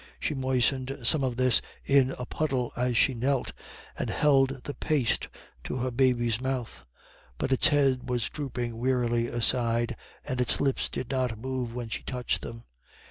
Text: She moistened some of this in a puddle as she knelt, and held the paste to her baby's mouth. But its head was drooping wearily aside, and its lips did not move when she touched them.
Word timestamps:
She 0.19 0.33
moistened 0.33 0.97
some 1.03 1.23
of 1.23 1.35
this 1.35 1.61
in 1.85 2.09
a 2.17 2.25
puddle 2.25 2.71
as 2.75 2.97
she 2.97 3.13
knelt, 3.13 3.53
and 3.95 4.09
held 4.09 4.63
the 4.63 4.73
paste 4.73 5.27
to 5.65 5.75
her 5.75 5.91
baby's 5.91 6.41
mouth. 6.41 6.83
But 7.37 7.51
its 7.51 7.67
head 7.67 8.09
was 8.09 8.27
drooping 8.27 8.79
wearily 8.79 9.27
aside, 9.27 9.95
and 10.25 10.41
its 10.41 10.59
lips 10.59 10.89
did 10.89 11.11
not 11.11 11.37
move 11.37 11.75
when 11.75 11.89
she 11.89 12.01
touched 12.01 12.41
them. 12.41 12.63